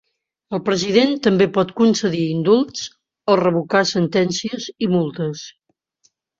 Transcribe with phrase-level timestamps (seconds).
[0.57, 2.89] El president també pot concedir indults
[3.35, 5.49] o revocar sentències i multes.